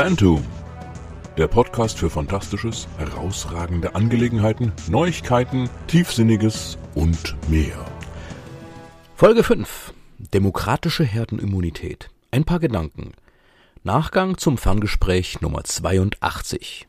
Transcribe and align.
Phantom, 0.00 0.44
der 1.36 1.48
Podcast 1.48 1.98
für 1.98 2.08
Fantastisches, 2.08 2.86
herausragende 2.98 3.96
Angelegenheiten, 3.96 4.70
Neuigkeiten, 4.88 5.68
Tiefsinniges 5.88 6.78
und 6.94 7.34
mehr. 7.50 7.84
Folge 9.16 9.42
5. 9.42 9.92
Demokratische 10.18 11.02
Herdenimmunität. 11.02 12.10
Ein 12.30 12.44
paar 12.44 12.60
Gedanken. 12.60 13.10
Nachgang 13.82 14.38
zum 14.38 14.56
Ferngespräch 14.56 15.40
Nummer 15.40 15.64
82. 15.64 16.86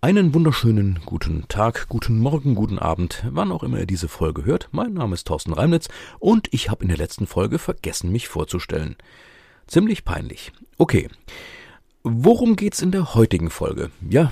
Einen 0.00 0.32
wunderschönen 0.32 1.00
guten 1.04 1.46
Tag, 1.48 1.86
guten 1.90 2.18
Morgen, 2.18 2.54
guten 2.54 2.78
Abend, 2.78 3.26
wann 3.28 3.52
auch 3.52 3.62
immer 3.62 3.80
ihr 3.80 3.86
diese 3.86 4.08
Folge 4.08 4.46
hört. 4.46 4.70
Mein 4.72 4.94
Name 4.94 5.12
ist 5.12 5.26
Thorsten 5.26 5.52
Reimnitz 5.52 5.90
und 6.18 6.48
ich 6.50 6.70
habe 6.70 6.82
in 6.82 6.88
der 6.88 6.96
letzten 6.96 7.26
Folge 7.26 7.58
vergessen, 7.58 8.10
mich 8.10 8.26
vorzustellen. 8.26 8.96
Ziemlich 9.66 10.06
peinlich. 10.06 10.52
Okay. 10.78 11.10
Worum 12.08 12.54
geht's 12.54 12.82
in 12.82 12.92
der 12.92 13.16
heutigen 13.16 13.50
Folge? 13.50 13.90
Ja, 14.08 14.30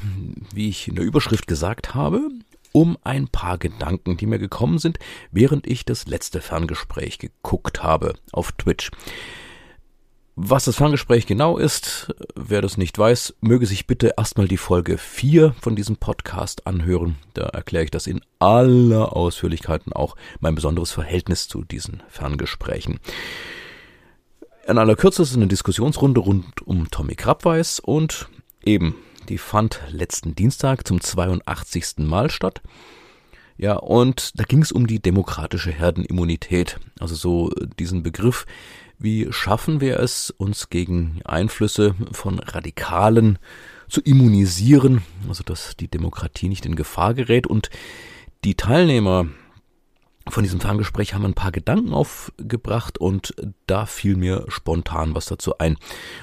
wie 0.55 0.69
ich 0.69 0.87
in 0.87 0.95
der 0.95 1.05
Überschrift 1.05 1.48
gesagt 1.48 1.92
habe, 1.92 2.28
um 2.70 2.96
ein 3.02 3.27
paar 3.27 3.59
Gedanken, 3.59 4.16
die 4.16 4.27
mir 4.27 4.38
gekommen 4.38 4.78
sind, 4.78 5.01
während 5.32 5.66
ich 5.66 5.84
das 5.84 6.06
letzte 6.06 6.41
Ferngespräch 6.41 7.18
geguckt 7.18 7.82
habe 7.82 8.15
auf 8.30 8.52
Twitch. 8.52 8.92
Was 10.37 10.66
das 10.66 10.77
Ferngespräch 10.77 11.27
genau 11.27 11.59
ist, 11.59 12.15
wer 12.37 12.62
das 12.62 12.77
nicht 12.77 12.96
weiß, 12.96 13.34
möge 13.41 13.66
sich 13.66 13.88
bitte 13.88 14.15
erstmal 14.16 14.46
die 14.46 14.56
Folge 14.56 14.96
4 14.96 15.56
von 15.60 15.74
diesem 15.74 15.96
Podcast 15.96 16.68
anhören. 16.68 17.16
Da 17.32 17.46
erkläre 17.46 17.87
ich 17.87 17.91
das 17.91 18.06
in 18.06 18.20
aller 18.38 19.16
Ausführlichkeit 19.16 19.84
und 19.84 19.96
auch 19.96 20.15
mein 20.38 20.54
besonderes 20.54 20.93
Verhältnis 20.93 21.48
zu 21.48 21.65
diesen 21.65 22.04
Ferngesprächen. 22.09 23.01
In 24.66 24.78
aller 24.78 24.96
Kürze 24.96 25.20
ist 25.20 25.36
eine 25.36 25.46
Diskussionsrunde 25.46 26.20
rund 26.20 26.62
um 26.62 26.91
Tommy 26.91 27.16
Krabweis 27.16 27.80
und 27.80 28.28
eben, 28.64 28.95
die 29.28 29.37
fand 29.37 29.80
letzten 29.90 30.34
Dienstag 30.34 30.88
zum 30.88 31.02
82. 31.02 31.98
Mal 31.98 32.30
statt. 32.30 32.62
Ja, 33.59 33.74
und 33.74 34.38
da 34.40 34.45
ging 34.45 34.62
es 34.62 34.73
um 34.73 34.87
die 34.87 35.01
demokratische 35.01 35.71
Herdenimmunität. 35.71 36.80
Also 36.98 37.15
so 37.15 37.51
diesen 37.79 38.02
Begriff, 38.02 38.46
wie 38.98 39.30
schaffen 39.30 39.82
wir 39.82 40.01
es, 40.01 40.30
uns 40.30 40.71
gegen 40.71 41.21
Einflüsse 41.26 41.95
von 42.12 42.38
Radikalen 42.38 43.38
zu 43.88 44.01
immunisieren, 44.01 45.02
also 45.28 45.45
dass 45.45 45.76
die 45.76 45.88
Demokratie 45.88 46.49
nicht 46.49 46.65
in 46.65 46.74
Gefahr 46.74 47.12
gerät. 47.12 47.46
Und 47.46 47.68
die 48.45 48.54
Teilnehmer 48.54 49.26
von 50.29 50.43
diesem 50.43 50.61
Ferngespräch 50.61 51.15
haben 51.15 51.27
ein 51.27 51.35
paar 51.35 51.53
Gedanken 51.53 51.93
aufgebracht 51.93 52.99
und 52.99 53.35
da 53.67 53.87
fiel 53.87 54.17
mir 54.17 54.47
spontan 54.49 55.15
was 55.15 55.27
dazu 55.27 55.59
ein. 55.59 55.77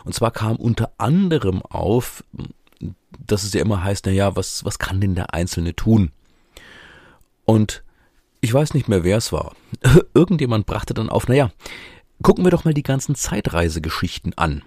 Und 0.06 0.14
zwar 0.14 0.32
kam 0.32 0.56
unter 0.56 0.92
anderem 0.98 1.62
auf, 1.62 2.24
dass 3.26 3.44
es 3.44 3.54
ja 3.54 3.62
immer 3.62 3.84
heißt, 3.84 4.06
na 4.08 4.12
ja, 4.12 4.36
was, 4.36 4.66
was 4.66 4.80
kann 4.80 5.02
denn 5.02 5.16
der 5.16 5.34
Einzelne 5.34 5.76
tun? 5.76 6.12
Und 7.46 7.84
ich 8.42 8.54
weiß 8.54 8.74
nicht 8.74 8.88
mehr, 8.88 9.04
wer 9.04 9.18
es 9.18 9.32
war. 9.32 9.56
Irgendjemand 10.14 10.66
brachte 10.66 10.94
dann 10.94 11.10
auf, 11.10 11.28
na 11.28 11.36
ja, 11.36 11.52
gucken 12.24 12.44
wir 12.44 12.52
doch 12.52 12.66
mal 12.66 12.74
die 12.74 12.84
ganzen 12.84 13.14
Zeitreisegeschichten 13.14 14.38
an. 14.38 14.64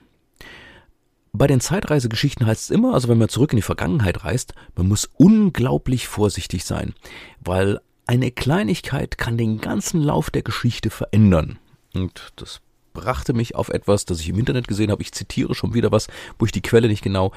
Bei 1.32 1.48
den 1.48 1.60
Zeitreisegeschichten 1.60 2.46
heißt 2.46 2.62
es 2.62 2.70
immer, 2.70 2.94
also 2.94 3.08
wenn 3.08 3.18
man 3.18 3.28
zurück 3.28 3.52
in 3.52 3.56
die 3.56 3.62
Vergangenheit 3.62 4.22
reist, 4.24 4.54
man 4.76 4.86
muss 4.86 5.10
unglaublich 5.16 6.06
vorsichtig 6.06 6.64
sein, 6.64 6.94
weil 7.40 7.80
eine 8.06 8.30
Kleinigkeit 8.30 9.18
kann 9.18 9.38
den 9.38 9.60
ganzen 9.60 10.00
Lauf 10.00 10.30
der 10.30 10.42
Geschichte 10.42 10.90
verändern. 10.90 11.58
Und 11.94 12.32
das 12.36 12.60
brachte 12.92 13.32
mich 13.32 13.54
auf 13.54 13.68
etwas, 13.68 14.04
das 14.04 14.20
ich 14.20 14.28
im 14.28 14.38
Internet 14.38 14.68
gesehen 14.68 14.90
habe. 14.90 15.02
Ich 15.02 15.12
zitiere 15.12 15.54
schon 15.54 15.74
wieder 15.74 15.92
was, 15.92 16.06
wo 16.38 16.46
ich 16.46 16.52
die 16.52 16.62
Quelle 16.62 16.88
nicht 16.88 17.02
genau 17.02 17.32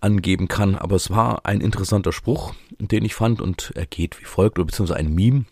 angeben 0.00 0.48
kann, 0.48 0.76
aber 0.76 0.96
es 0.96 1.10
war 1.10 1.44
ein 1.44 1.60
interessanter 1.60 2.12
Spruch, 2.12 2.54
den 2.78 3.04
ich 3.04 3.14
fand 3.14 3.40
und 3.40 3.72
er 3.74 3.86
geht 3.86 4.20
wie 4.20 4.24
folgt, 4.24 4.58
oder 4.58 4.66
beziehungsweise 4.66 4.98
ein 4.98 5.14
Meme. 5.14 5.44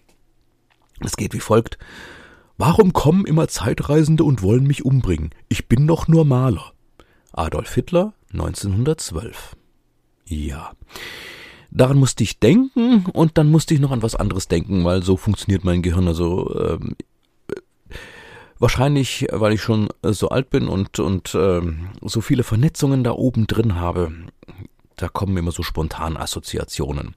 Es 1.01 1.17
geht 1.17 1.35
wie 1.35 1.41
folgt. 1.41 1.79
Warum 2.57 2.93
kommen 2.93 3.25
immer 3.25 3.49
Zeitreisende 3.49 4.25
und 4.25 4.43
wollen 4.43 4.67
mich 4.67 4.85
umbringen? 4.85 5.31
Ich 5.49 5.69
bin 5.69 5.87
doch 5.87 6.09
nur 6.09 6.25
Maler. 6.25 6.73
Adolf 7.33 7.75
Hitler 7.75 8.15
1912. 8.33 9.57
Ja. 10.27 10.73
Daran 11.71 11.99
musste 11.99 12.25
ich 12.25 12.39
denken 12.39 13.05
und 13.13 13.37
dann 13.37 13.51
musste 13.51 13.75
ich 13.75 13.81
noch 13.81 13.91
an 13.91 14.03
was 14.03 14.15
anderes 14.15 14.49
denken, 14.49 14.85
weil 14.85 15.03
so 15.03 15.17
funktioniert 15.17 15.65
mein 15.65 15.83
Gehirn. 15.83 16.09
Also 16.09 16.55
ähm, 16.59 16.97
wahrscheinlich, 18.59 19.27
weil 19.31 19.53
ich 19.53 19.63
schon 19.63 19.89
so 20.03 20.31
alt 20.31 20.51
bin 20.51 20.69
und 20.69 20.99
und 20.99 21.35
ähm, 21.35 21.91
so 22.03 22.21
viele 22.21 22.43
Vernetzungen 22.43 23.05
da 23.05 23.13
oben 23.13 23.47
drin 23.47 23.75
habe, 23.75 24.13
da 24.97 25.09
kommen 25.09 25.37
immer 25.37 25.53
so 25.53 25.63
spontan 25.63 26.17
Assoziationen. 26.17 27.15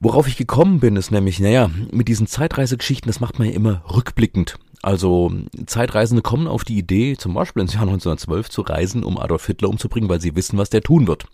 Worauf 0.00 0.28
ich 0.28 0.36
gekommen 0.36 0.78
bin, 0.78 0.94
ist 0.94 1.10
nämlich, 1.10 1.40
naja, 1.40 1.70
mit 1.90 2.06
diesen 2.06 2.28
Zeitreisegeschichten, 2.28 3.08
das 3.08 3.18
macht 3.18 3.40
man 3.40 3.48
ja 3.48 3.54
immer 3.54 3.82
rückblickend. 3.92 4.56
Also 4.80 5.32
Zeitreisende 5.66 6.22
kommen 6.22 6.46
auf 6.46 6.62
die 6.62 6.78
Idee, 6.78 7.16
zum 7.16 7.34
Beispiel 7.34 7.62
ins 7.62 7.74
Jahr 7.74 7.82
1912 7.82 8.48
zu 8.48 8.62
reisen, 8.62 9.02
um 9.02 9.18
Adolf 9.18 9.46
Hitler 9.46 9.68
umzubringen, 9.68 10.08
weil 10.08 10.20
sie 10.20 10.36
wissen, 10.36 10.56
was 10.56 10.70
der 10.70 10.82
tun 10.82 11.08
wird. 11.08 11.26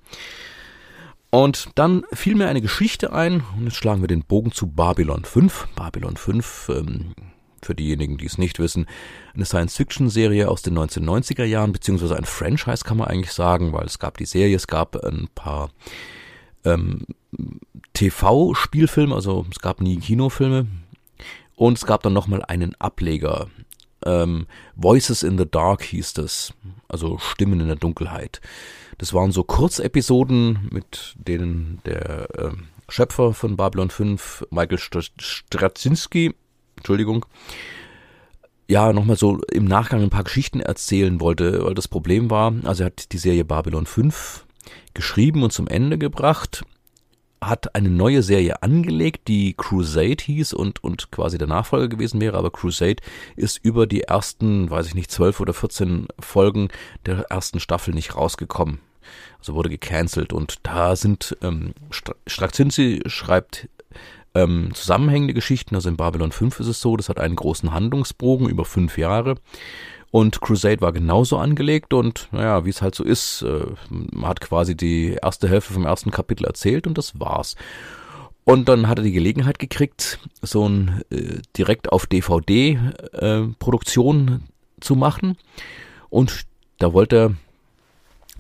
Und 1.35 1.71
dann 1.75 2.05
fiel 2.13 2.37
mir 2.37 2.47
eine 2.47 2.61
Geschichte 2.61 3.13
ein, 3.13 3.43
und 3.57 3.65
jetzt 3.65 3.75
schlagen 3.75 4.01
wir 4.01 4.07
den 4.07 4.23
Bogen 4.23 4.53
zu 4.53 4.69
Babylon 4.69 5.25
5. 5.25 5.67
Babylon 5.75 6.17
5, 6.17 6.69
ähm, 6.69 7.15
für 7.61 7.75
diejenigen, 7.75 8.19
die 8.19 8.27
es 8.27 8.39
nicht 8.39 8.61
wissen, 8.61 8.87
eine 9.35 9.45
Science-Fiction-Serie 9.45 10.49
aus 10.49 10.63
den 10.63 10.79
1990er 10.79 11.43
Jahren, 11.43 11.73
beziehungsweise 11.73 12.17
ein 12.17 12.25
Franchise 12.25 12.85
kann 12.85 12.99
man 12.99 13.09
eigentlich 13.09 13.33
sagen, 13.33 13.73
weil 13.73 13.85
es 13.85 13.99
gab 13.99 14.17
die 14.17 14.27
Serie, 14.27 14.55
es 14.55 14.69
gab 14.69 14.95
ein 15.05 15.27
paar 15.35 15.71
ähm, 16.65 17.05
TV-Spielfilme, 17.95 19.13
also 19.13 19.45
es 19.51 19.59
gab 19.59 19.81
nie 19.81 19.99
Kinofilme. 19.99 20.69
Und 21.57 21.79
es 21.79 21.85
gab 21.85 22.05
dann 22.05 22.13
nochmal 22.13 22.45
einen 22.45 22.77
Ableger. 22.77 23.49
Ähm, 24.05 24.47
Voices 24.77 25.23
in 25.23 25.39
the 25.39 25.51
Dark 25.51 25.83
hieß 25.83 26.15
das, 26.15 26.53
also 26.89 27.19
Stimmen 27.19 27.61
in 27.61 27.67
der 27.67 27.77
Dunkelheit. 27.77 28.41
Das 28.99 29.13
waren 29.13 29.33
so 29.33 29.43
Kurzepisoden, 29.43 30.69
mit 30.71 31.15
denen 31.17 31.81
der 31.85 32.29
äh, 32.39 32.51
Schöpfer 32.89 33.33
von 33.33 33.57
Babylon 33.57 33.91
5, 33.91 34.47
Michael 34.51 34.79
Straczynski, 34.79 36.35
Entschuldigung, 36.77 37.27
ja, 38.69 38.93
nochmal 38.93 39.17
so 39.17 39.41
im 39.53 39.65
Nachgang 39.65 40.03
ein 40.03 40.11
paar 40.11 40.25
Geschichten 40.25 40.61
erzählen 40.61 41.21
wollte, 41.21 41.65
weil 41.65 41.75
das 41.75 41.89
Problem 41.89 42.31
war, 42.31 42.53
also 42.65 42.83
er 42.83 42.87
hat 42.87 43.13
die 43.13 43.19
Serie 43.19 43.45
Babylon 43.45 43.87
5 43.87 44.47
geschrieben 44.95 45.43
und 45.43 45.53
zum 45.53 45.69
Ende 45.69 45.99
gebracht, 45.99 46.65
hat 47.49 47.75
eine 47.75 47.91
neue 47.91 48.23
Serie 48.23 48.63
angelegt, 48.63 49.29
die 49.29 49.55
Crusade 49.55 50.23
hieß 50.23 50.53
und, 50.53 50.83
und 50.83 51.11
quasi 51.11 51.39
der 51.39 51.49
Nachfolger 51.49 51.89
gewesen 51.89 52.21
wäre, 52.21 52.37
aber 52.37 52.51
Crusade 52.51 53.03
ist 53.37 53.59
über 53.63 53.87
die 53.87 54.03
ersten, 54.03 54.71
weiß 54.71 54.87
ich 54.87 54.95
nicht, 54.95 55.11
zwölf 55.11 55.41
oder 55.41 55.55
14 55.55 56.09
Folgen 56.19 56.69
der 57.07 57.31
ersten 57.31 57.61
Staffel 57.61 57.95
nicht 57.95 58.17
rausgekommen. 58.17 58.81
Also 59.39 59.55
wurde 59.55 59.69
gecancelt 59.69 60.33
und 60.33 60.61
da 60.63 60.97
sind 60.97 61.37
ähm, 61.43 61.75
Straczynski 62.27 63.03
schreibt 63.07 63.69
ähm, 64.35 64.71
zusammenhängende 64.75 65.35
Geschichten, 65.35 65.75
also 65.75 65.89
in 65.89 65.97
Babylon 65.97 66.33
5 66.33 66.61
ist 66.61 66.67
es 66.67 66.81
so, 66.81 66.97
das 66.97 67.09
hat 67.09 67.21
einen 67.21 67.37
großen 67.37 67.73
Handlungsbogen 67.73 68.49
über 68.49 68.65
fünf 68.65 68.99
Jahre 68.99 69.37
und 70.15 70.41
Crusade 70.41 70.81
war 70.81 70.93
genauso 70.93 71.39
angelegt 71.39 71.93
und 71.93 72.29
naja, 72.31 72.65
wie 72.65 72.71
es 72.71 72.83
halt 72.83 72.95
so 72.95 73.03
ist, 73.03 73.43
äh, 73.43 73.67
man 73.91 74.29
hat 74.29 74.41
quasi 74.41 74.77
die 74.77 75.19
erste 75.21 75.49
Hälfte 75.49 75.73
vom 75.73 75.87
ersten 75.87 76.13
Kapitel 76.13 76.45
erzählt 76.45 76.87
und 76.87 76.97
das 76.97 77.19
war's. 77.19 77.57
Und 78.45 78.69
dann 78.69 78.87
hat 78.87 79.01
er 79.01 79.03
die 79.03 79.11
Gelegenheit 79.11 79.59
gekriegt, 79.59 80.21
so 80.41 80.69
ein 80.69 81.03
äh, 81.11 81.41
direkt 81.57 81.91
auf 81.91 82.07
DVD 82.07 82.79
äh, 83.13 83.41
Produktion 83.59 84.45
zu 84.79 84.95
machen 84.95 85.37
und 86.11 86.43
da 86.79 86.93
wollte 86.93 87.17
er 87.17 87.35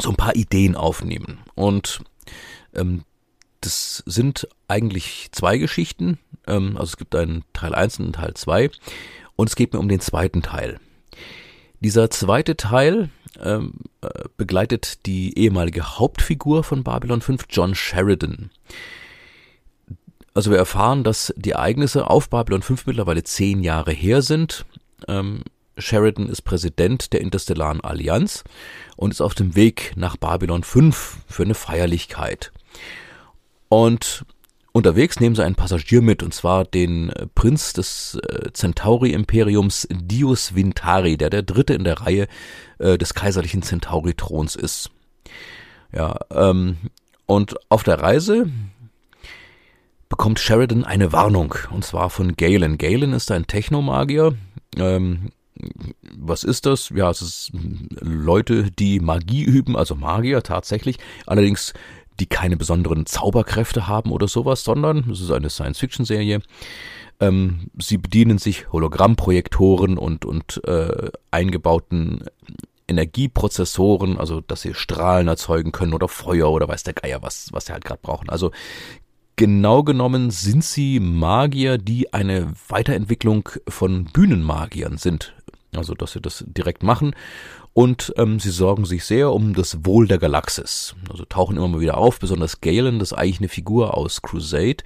so 0.01 0.11
ein 0.11 0.17
paar 0.17 0.37
Ideen 0.37 0.77
aufnehmen. 0.77 1.41
Und 1.57 2.03
ähm, 2.77 3.03
das 3.61 4.05
sind 4.07 4.47
eigentlich 4.69 5.31
zwei 5.33 5.59
Geschichten. 5.59 6.21
Ähm, 6.47 6.77
also 6.77 6.91
es 6.93 6.97
gibt 6.99 7.17
einen 7.17 7.43
Teil 7.53 7.75
1 7.75 7.99
und 7.99 8.05
einen 8.05 8.13
Teil 8.13 8.35
2. 8.35 8.71
Und 9.35 9.49
es 9.49 9.57
geht 9.57 9.73
mir 9.73 9.81
um 9.81 9.89
den 9.89 9.99
zweiten 9.99 10.43
Teil. 10.43 10.79
Dieser 11.85 12.09
zweite 12.09 12.57
Teil 12.57 13.11
ähm, 13.43 13.75
äh, 14.01 14.09
begleitet 14.39 15.05
die 15.05 15.37
ehemalige 15.39 15.99
Hauptfigur 15.99 16.65
von 16.65 16.83
Babylon 16.83 17.21
5, 17.21 17.45
John 17.51 17.75
Sheridan. 17.75 18.49
Also 20.33 20.51
wir 20.51 20.57
erfahren, 20.57 21.05
dass 21.05 21.35
die 21.37 21.51
Ereignisse 21.51 22.09
auf 22.09 22.31
Babylon 22.31 22.63
5 22.63 22.87
mittlerweile 22.87 23.23
zehn 23.23 23.63
Jahre 23.63 23.93
her 23.93 24.23
sind. 24.23 24.65
Ähm, 25.09 25.43
Sheridan 25.77 26.31
ist 26.31 26.41
Präsident 26.41 27.13
der 27.13 27.21
Interstellaren 27.21 27.83
Allianz 27.83 28.45
und 28.97 29.11
ist 29.11 29.21
auf 29.21 29.35
dem 29.35 29.55
Weg 29.55 29.93
nach 29.95 30.17
Babylon 30.17 30.63
5 30.63 31.19
für 31.29 31.43
eine 31.43 31.55
Feierlichkeit. 31.55 32.51
Und 33.69 34.25
unterwegs 34.75 35.21
nehmen 35.21 35.37
sie 35.37 35.45
einen 35.45 35.55
Passagier 35.55 36.03
mit, 36.03 36.23
und 36.23 36.35
zwar 36.35 36.65
den 36.65 37.09
äh, 37.11 37.27
Prinz 37.35 37.73
des 37.73 38.17
äh, 38.17 38.53
Centauri-Imperiums 38.53 39.89
Dius 39.91 40.55
Vintari, 40.55 41.17
der 41.17 41.31
der 41.31 41.43
dritte 41.43 41.75
in 41.75 41.85
der 41.85 42.01
Reihe 42.01 42.27
äh, 42.79 42.99
des 42.99 43.15
kaiserlichen 43.15 43.63
Centauri-Throns 43.63 44.57
ist. 44.57 44.91
Ja, 45.93 46.19
ähm, 46.31 46.77
und 47.25 47.55
auf 47.71 47.85
der 47.85 48.01
Reise 48.01 48.51
bekommt 50.09 50.41
Sheridan 50.41 50.85
eine 50.85 51.13
Warnung, 51.13 51.55
und 51.71 51.85
zwar 51.85 52.11
von 52.11 52.37
Galen. 52.37 52.77
Galen 52.77 53.13
ist 53.13 53.31
ein 53.31 53.47
Technomagier. 53.47 54.37
Ähm, 54.77 55.31
was 56.19 56.43
ist 56.43 56.67
das? 56.67 56.91
Ja, 56.91 57.11
es 57.11 57.23
ist 57.23 57.53
Leute, 58.01 58.73
die 58.73 58.99
Magie 58.99 59.45
üben, 59.45 59.77
also 59.77 59.95
Magier 59.95 60.43
tatsächlich. 60.43 60.99
Allerdings 61.27 61.75
die 62.21 62.27
keine 62.27 62.57
besonderen 62.57 63.07
Zauberkräfte 63.07 63.87
haben 63.87 64.13
oder 64.13 64.29
sowas, 64.29 64.65
sondern 64.65 65.11
es 65.11 65.21
ist 65.21 65.31
eine 65.31 65.51
Science-Fiction-Serie. 65.51 66.41
Ähm, 67.21 67.71
sie 67.79 67.99
bedienen 67.99 68.39
sich 68.39 68.73
Hologrammprojektoren 68.73 69.99
und, 69.99 70.25
und 70.25 70.63
äh, 70.65 71.11
eingebauten 71.31 72.25
Energieprozessoren, 72.87 74.19
also 74.19 74.41
dass 74.41 74.63
sie 74.63 74.75
Strahlen 74.75 75.29
erzeugen 75.29 75.73
können 75.73 75.95
oder 75.95 76.09
Feuer 76.09 76.51
oder 76.51 76.69
weiß 76.69 76.83
der 76.83 76.95
Geier, 76.95 77.23
was, 77.23 77.49
was 77.53 77.67
sie 77.67 77.73
halt 77.73 77.85
gerade 77.85 78.01
brauchen. 78.03 78.29
Also 78.29 78.51
genau 79.37 79.83
genommen 79.83 80.31
sind 80.31 80.65
sie 80.65 81.01
Magier, 81.01 81.79
die 81.79 82.13
eine 82.13 82.53
Weiterentwicklung 82.69 83.49
von 83.69 84.05
Bühnenmagiern 84.05 84.99
sind. 84.99 85.35
Also 85.75 85.95
dass 85.95 86.13
sie 86.13 86.21
das 86.21 86.45
direkt 86.47 86.83
machen 86.83 87.15
und 87.75 88.15
ähm, 88.17 88.39
sie 88.39 88.51
sorgen 88.51 88.85
sich 88.85 89.05
sehr 89.05 89.33
um 89.33 89.53
das 89.53 89.85
Wohl 89.85 90.07
der 90.07 90.19
Galaxis. 90.19 90.95
Also 91.11 91.25
tauchen 91.25 91.57
immer 91.57 91.67
mal 91.67 91.81
wieder 91.81 91.99
auf, 91.99 92.21
besonders 92.21 92.61
Galen, 92.61 93.01
das 93.01 93.11
ist 93.11 93.19
eigentlich 93.19 93.41
eine 93.41 93.49
Figur 93.49 93.97
aus 93.97 94.23
Crusade, 94.23 94.85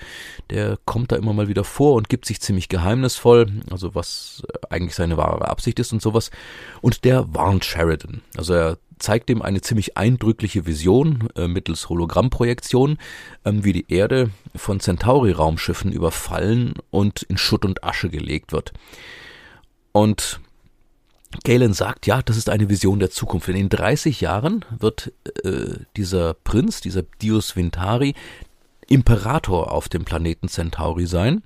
der 0.49 0.79
kommt 0.87 1.13
da 1.13 1.17
immer 1.17 1.35
mal 1.35 1.49
wieder 1.49 1.65
vor 1.65 1.95
und 1.95 2.09
gibt 2.09 2.25
sich 2.25 2.41
ziemlich 2.41 2.71
geheimnisvoll, 2.71 3.53
also 3.71 3.95
was 3.95 4.43
äh, 4.49 4.75
eigentlich 4.75 4.95
seine 4.95 5.19
wahre 5.19 5.49
Absicht 5.49 5.79
ist 5.79 5.93
und 5.93 6.01
sowas. 6.01 6.31
Und 6.81 7.05
der 7.05 7.27
warnt 7.35 7.67
Sheridan. 7.67 8.23
Also 8.39 8.55
er 8.55 8.79
zeigt 8.99 9.29
ihm 9.29 9.43
eine 9.43 9.61
ziemlich 9.61 9.99
eindrückliche 9.99 10.67
Vision 10.67 11.29
äh, 11.37 11.47
mittels 11.47 11.91
Hologrammprojektion, 11.91 12.97
ähm, 13.45 13.65
wie 13.65 13.75
die 13.75 13.93
Erde 13.93 14.31
von 14.57 14.81
Centauri-Raumschiffen 14.81 15.93
überfallen 15.93 16.73
und 16.91 17.23
in 17.23 17.37
Schutt 17.37 17.67
und 17.67 17.85
Asche 17.85 18.09
gelegt 18.09 18.53
wird. 18.53 18.73
Und 19.93 20.41
Galen 21.45 21.75
sagt, 21.75 22.07
ja, 22.07 22.23
das 22.23 22.37
ist 22.37 22.49
eine 22.49 22.69
Vision 22.69 22.99
der 22.99 23.11
Zukunft. 23.11 23.49
In 23.49 23.69
30 23.69 24.21
Jahren 24.21 24.65
wird 24.79 25.13
äh, 25.45 25.77
dieser 25.97 26.35
Prinz, 26.35 26.81
dieser 26.81 27.03
Dios 27.21 27.55
Vintari, 27.55 28.15
Imperator 28.89 29.71
auf 29.71 29.89
dem 29.89 30.05
Planeten 30.05 30.49
Centauri 30.49 31.07
sein. 31.07 31.43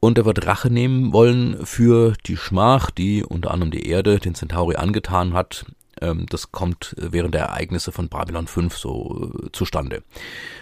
Und 0.00 0.18
er 0.18 0.24
wird 0.24 0.46
Rache 0.46 0.70
nehmen 0.70 1.12
wollen 1.12 1.64
für 1.64 2.14
die 2.26 2.36
Schmach, 2.36 2.90
die 2.90 3.24
unter 3.24 3.52
anderem 3.52 3.70
die 3.70 3.88
Erde 3.88 4.18
den 4.18 4.34
Centauri 4.34 4.76
angetan 4.76 5.32
hat. 5.32 5.64
Ähm, 6.00 6.26
das 6.28 6.52
kommt 6.52 6.94
während 6.98 7.34
der 7.34 7.42
Ereignisse 7.42 7.92
von 7.92 8.08
Babylon 8.08 8.46
5 8.46 8.76
so 8.76 9.32
äh, 9.44 9.52
zustande. 9.52 10.02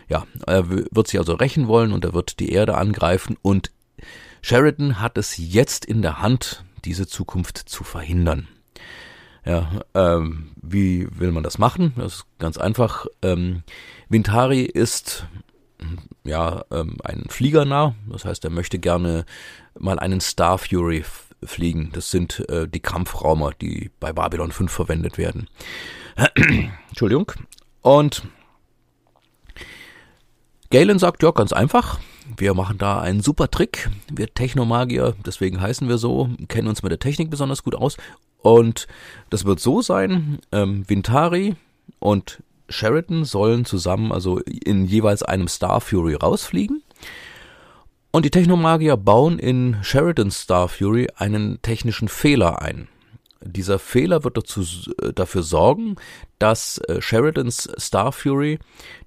Ja, 0.09 0.27
er 0.47 0.69
wird 0.69 1.09
sich 1.09 1.19
also 1.19 1.35
rächen 1.35 1.67
wollen 1.67 1.93
und 1.93 2.05
er 2.05 2.13
wird 2.13 2.39
die 2.41 2.53
Erde 2.53 2.77
angreifen 2.77 3.37
und 3.43 3.73
Sheridan 4.43 5.01
hat 5.01 5.17
es 5.17 5.39
jetzt 5.39 5.87
in 5.87 6.03
der 6.03 6.21
Hand, 6.21 6.65
diese 6.85 7.07
Zukunft 7.07 7.59
zu 7.59 7.85
verhindern. 7.85 8.49
Ja, 9.45 9.83
ähm, 9.95 10.53
wie 10.61 11.07
will 11.19 11.31
man 11.31 11.43
das 11.43 11.59
machen? 11.59 11.93
Das 11.97 12.15
ist 12.15 12.27
ganz 12.39 12.57
einfach. 12.57 13.07
Ähm, 13.21 13.63
Vintari 14.09 14.63
ist 14.63 15.27
ja 16.25 16.65
ähm, 16.71 16.97
ein 17.05 17.27
Fliegernah, 17.29 17.95
das 18.09 18.25
heißt, 18.25 18.45
er 18.45 18.51
möchte 18.51 18.79
gerne 18.79 19.27
mal 19.79 19.99
einen 19.99 20.21
Star 20.21 20.57
Fury 20.57 21.05
fliegen. 21.43 21.91
Das 21.93 22.11
sind 22.11 22.49
äh, 22.49 22.67
die 22.67 22.81
Kampfraumer, 22.81 23.53
die 23.61 23.91
bei 24.01 24.13
Babylon 24.13 24.51
5 24.51 24.73
verwendet 24.73 25.19
werden. 25.19 25.49
Entschuldigung. 26.89 27.33
Und 27.83 28.23
Galen 30.71 30.99
sagt, 30.99 31.23
ja, 31.23 31.31
ganz 31.31 31.53
einfach. 31.53 32.01
Wir 32.37 32.55
machen 32.55 32.79
da 32.79 33.01
einen 33.01 33.21
super 33.21 33.51
Trick. 33.51 33.91
Wir 34.11 34.33
Technomagier, 34.33 35.15
deswegen 35.27 35.61
heißen 35.61 35.89
wir 35.89 35.99
so, 35.99 36.31
kennen 36.49 36.69
uns 36.69 36.83
mit 36.83 36.91
der 36.91 36.99
Technik 36.99 37.31
besonders 37.31 37.63
gut 37.63 37.75
aus. 37.75 37.97
Und 38.39 38.87
das 39.31 39.45
wird 39.45 39.61
so 39.61 39.83
sein, 39.83 40.39
ähm, 40.53 40.85
Vintari 40.89 41.57
und 41.99 42.43
Sheridan 42.69 43.25
sollen 43.25 43.65
zusammen, 43.65 44.13
also 44.13 44.39
in 44.39 44.87
jeweils 44.87 45.23
einem 45.23 45.49
Star 45.49 45.81
Fury 45.81 46.15
rausfliegen. 46.15 46.83
Und 48.11 48.25
die 48.25 48.31
Technomagier 48.31 48.97
bauen 48.97 49.41
in 49.41 49.79
Sheridans 49.83 50.43
Star 50.43 50.69
Fury 50.69 51.09
einen 51.17 51.61
technischen 51.63 52.07
Fehler 52.07 52.63
ein. 52.63 52.87
Dieser 53.45 53.79
Fehler 53.79 54.25
wird 54.25 54.39
dazu, 54.39 54.63
äh, 55.03 55.13
dafür 55.13 55.43
sorgen, 55.43 55.97
dass 56.39 56.79
äh, 56.79 57.03
Sheridans 57.03 57.69
Star 57.79 58.11
Fury 58.11 58.59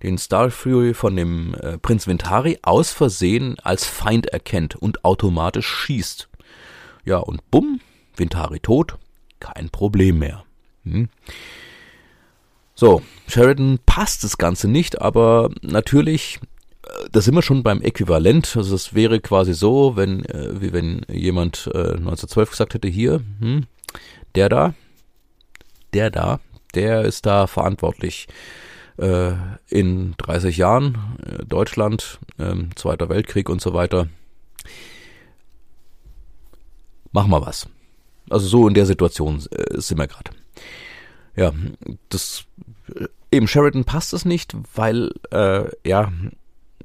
den 0.03 0.17
Star 0.17 0.51
Fury 0.51 0.93
von 0.93 1.15
dem 1.15 1.55
äh, 1.55 1.77
Prinz 1.79 2.07
Vintari 2.07 2.59
aus 2.61 2.91
Versehen 2.91 3.57
als 3.59 3.85
Feind 3.85 4.27
erkennt 4.27 4.75
und 4.75 5.03
automatisch 5.03 5.67
schießt. 5.67 6.29
Ja, 7.03 7.17
und 7.17 7.49
bumm, 7.49 7.79
Vintari 8.15 8.59
tot, 8.59 8.97
kein 9.39 9.69
Problem 9.69 10.19
mehr. 10.19 10.43
Hm. 10.83 11.09
So, 12.75 13.01
Sheridan 13.27 13.79
passt 13.85 14.23
das 14.23 14.37
Ganze 14.37 14.67
nicht, 14.67 15.01
aber 15.01 15.49
natürlich, 15.61 16.39
da 17.11 17.21
sind 17.21 17.33
wir 17.33 17.41
schon 17.41 17.63
beim 17.63 17.81
Äquivalent. 17.81 18.55
Also 18.55 18.75
es 18.75 18.93
wäre 18.93 19.19
quasi 19.19 19.55
so, 19.55 19.95
wenn, 19.95 20.21
wie 20.59 20.73
wenn 20.73 21.01
jemand 21.11 21.71
äh, 21.73 21.93
1912 21.93 22.51
gesagt 22.51 22.75
hätte, 22.75 22.87
hier, 22.87 23.21
hm, 23.39 23.65
der 24.37 24.49
da, 24.49 24.75
der 25.93 26.11
da, 26.11 26.39
der 26.75 27.01
ist 27.05 27.25
da 27.25 27.47
verantwortlich. 27.47 28.27
Äh, 28.97 29.33
in 29.67 30.13
30 30.17 30.57
Jahren, 30.57 31.17
äh, 31.25 31.43
Deutschland, 31.43 32.19
äh, 32.37 32.53
Zweiter 32.75 33.09
Weltkrieg 33.09 33.49
und 33.49 33.61
so 33.61 33.73
weiter. 33.73 34.07
Machen 37.11 37.31
wir 37.31 37.45
was. 37.45 37.67
Also 38.29 38.47
so 38.47 38.67
in 38.67 38.75
der 38.75 38.85
Situation 38.85 39.43
äh, 39.51 39.79
sind 39.81 39.97
wir 39.97 40.07
gerade. 40.07 40.31
Ja, 41.35 41.51
das 42.09 42.45
äh, 42.93 43.07
eben 43.31 43.47
Sheridan 43.47 43.85
passt 43.85 44.13
es 44.13 44.23
nicht, 44.23 44.55
weil 44.75 45.11
äh, 45.31 45.65
ja 45.83 46.11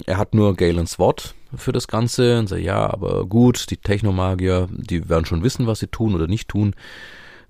er 0.07 0.17
hat 0.17 0.35
nur 0.35 0.57
Galens 0.57 0.99
Wort 0.99 1.35
für 1.55 1.73
das 1.73 1.87
Ganze 1.87 2.39
und 2.39 2.49
sagt 2.49 2.63
ja, 2.63 2.91
aber 2.91 3.27
gut, 3.27 3.71
die 3.71 3.77
Technomagier, 3.77 4.69
die 4.71 5.09
werden 5.09 5.27
schon 5.27 5.43
wissen, 5.43 5.67
was 5.67 5.81
sie 5.81 5.87
tun 5.87 6.15
oder 6.15 6.27
nicht 6.27 6.49
tun. 6.49 6.75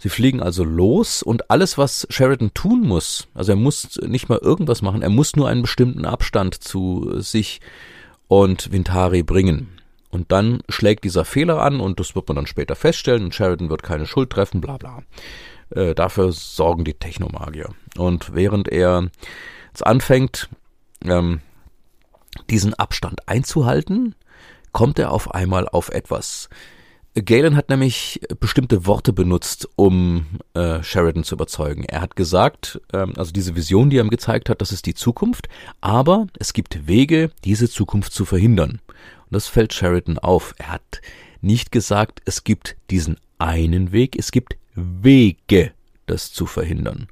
Sie 0.03 0.09
fliegen 0.09 0.43
also 0.43 0.65
los 0.65 1.23
und 1.23 1.49
alles, 1.49 1.79
was 1.79 2.09
Sheridan 2.11 2.53
tun 2.55 2.81
muss, 2.81 3.29
also 3.35 3.53
er 3.53 3.57
muss 3.57 4.01
nicht 4.05 4.29
mal 4.29 4.39
irgendwas 4.39 4.83
machen, 4.83 5.01
er 5.01 5.11
muss 5.11 5.37
nur 5.37 5.47
einen 5.49 5.63
bestimmten 5.63 6.07
Abstand 6.07 6.57
zu 6.57 7.21
sich 7.21 7.61
und 8.27 8.73
Vintari 8.73 9.23
bringen. 9.23 9.79
Und 10.11 10.33
dann 10.33 10.65
schlägt 10.69 11.05
dieser 11.05 11.25
Fehler 11.25 11.63
an 11.63 11.79
und 11.79 12.01
das 12.01 12.17
wird 12.17 12.27
man 12.27 12.35
dann 12.35 12.49
später 12.49 12.75
feststellen 12.75 13.23
und 13.23 13.33
Sheridan 13.37 13.71
wird 13.71 13.85
keine 13.85 14.07
Schuld 14.07 14.31
treffen, 14.31 14.61
bla 14.61 14.77
bla. 14.77 15.05
Äh, 15.71 15.95
dafür 15.95 16.33
sorgen 16.33 16.83
die 16.83 16.95
Technomagier. 16.95 17.69
Und 17.97 18.35
während 18.35 18.67
er 18.67 19.09
jetzt 19.69 19.87
anfängt, 19.87 20.49
ähm, 21.05 21.43
diesen 22.51 22.75
Abstand 22.75 23.29
einzuhalten, 23.29 24.17
kommt 24.73 24.99
er 24.99 25.13
auf 25.13 25.33
einmal 25.33 25.69
auf 25.69 25.91
etwas. 25.91 26.49
Galen 27.15 27.57
hat 27.57 27.69
nämlich 27.69 28.21
bestimmte 28.41 28.87
Worte 28.87 29.13
benutzt, 29.13 29.69
um 29.77 30.27
äh, 30.55 30.83
Sheridan 30.83 31.25
zu 31.25 31.35
überzeugen. 31.35 31.85
Er 31.85 32.01
hat 32.01 32.17
gesagt, 32.17 32.81
ähm, 32.95 33.13
also 33.17 33.33
diese 33.33 33.55
Vision, 33.55 33.91
die 33.91 33.99
er 33.99 34.05
ihm 34.05 34.11
gezeigt 34.11 34.49
hat, 34.49 34.63
das 34.63 34.73
ist 34.73 34.87
die 34.87 34.95
Zukunft, 34.95 35.49
aber 35.83 36.27
es 36.39 36.55
gibt 36.55 36.87
Wege, 36.87 37.31
diese 37.45 37.69
Zukunft 37.69 38.15
zu 38.15 38.25
verhindern. 38.25 38.81
Und 38.89 39.33
das 39.33 39.47
fällt 39.47 39.75
Sheridan 39.75 40.19
auf. 40.19 40.55
Er 40.57 40.73
hat 40.73 41.03
nicht 41.43 41.71
gesagt, 41.71 42.23
es 42.25 42.45
gibt 42.45 42.77
diesen 42.89 43.19
einen 43.39 43.93
Weg, 43.93 44.17
es 44.17 44.33
gibt 44.33 44.57
Wege, 44.75 45.73
das 46.07 46.33
zu 46.33 46.47
verhindern. 46.47 47.09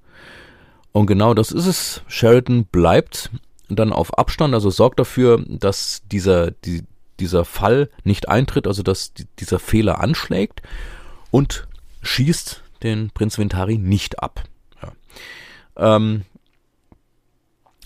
Und 0.93 1.07
genau 1.07 1.35
das 1.35 1.53
ist 1.53 1.67
es. 1.67 2.03
Sheridan 2.07 2.65
bleibt 2.65 3.31
dann 3.69 3.93
auf 3.93 4.17
Abstand, 4.19 4.55
also 4.55 4.71
sorgt 4.71 4.99
dafür, 4.99 5.45
dass 5.47 6.03
dieser, 6.11 6.51
die, 6.51 6.85
dieser 7.21 7.45
Fall 7.45 7.91
nicht 8.05 8.29
eintritt, 8.29 8.67
also 8.67 8.83
dass 8.83 9.13
dieser 9.39 9.59
Fehler 9.59 10.01
anschlägt 10.01 10.63
und 11.31 11.69
schießt 12.03 12.63
den 12.83 13.11
Prinz 13.11 13.39
Ventari 13.39 13.79
nicht 13.79 14.23
ab. 14.23 14.45
Ja. 14.83 15.97
Ähm, 15.97 16.25